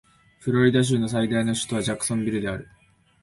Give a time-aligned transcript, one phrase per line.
[0.39, 2.67] フロリダ州の最大都市はジャクソンビルである